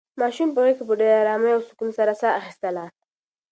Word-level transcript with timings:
ماشوم 0.19 0.49
په 0.55 0.59
غېږ 0.63 0.75
کې 0.77 0.85
په 0.89 0.93
ډېرې 0.99 1.19
ارامۍ 1.21 1.51
او 1.53 1.61
سکون 1.69 1.89
سره 1.99 2.13
ساه 2.21 2.37
اخیستله. 2.39 2.85